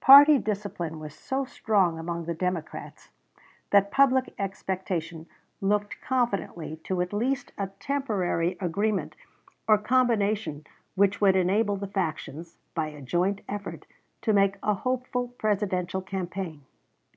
[0.00, 3.10] Party discipline was so strong among the Democrats
[3.70, 5.26] that public expectation
[5.60, 9.16] looked confidently to at least a temporary agreement
[9.66, 10.64] or combination
[10.94, 13.84] which would enable the factions, by a joint effort,
[14.22, 16.62] to make a hopeful Presidential campaign.